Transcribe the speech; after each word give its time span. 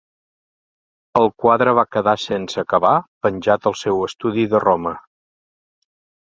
El 1.19 1.27
quadre 1.43 1.75
va 1.79 1.83
quedar 1.95 2.15
sense 2.23 2.61
acabar, 2.63 2.95
penjat 3.27 3.69
al 3.73 3.77
seu 3.83 4.03
estudi 4.09 4.47
de 4.55 4.63
Roma. 4.65 4.97